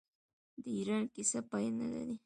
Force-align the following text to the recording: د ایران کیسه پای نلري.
د 0.63 0.63
ایران 0.75 1.03
کیسه 1.13 1.39
پای 1.49 1.65
نلري. 1.77 2.15